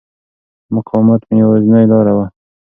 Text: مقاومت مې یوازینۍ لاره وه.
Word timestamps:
مقاومت 0.73 1.21
مې 1.29 1.35
یوازینۍ 1.43 1.85
لاره 1.91 2.13
وه. 2.17 2.25